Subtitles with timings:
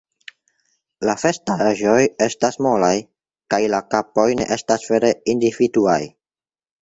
[1.07, 2.93] La vestaĵoj estas molaj
[3.55, 6.01] kaj la kapoj ne estas vere individuaj.